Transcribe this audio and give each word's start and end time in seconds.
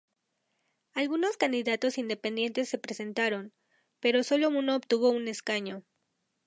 Algunos 0.95 1.37
candidatos 1.37 1.99
independientes 1.99 2.67
se 2.69 2.79
presentaron, 2.79 3.53
pero 3.99 4.23
solo 4.23 4.49
uno 4.49 4.75
obtuvo 4.75 5.11
un 5.11 5.27
escaño. 5.27 5.83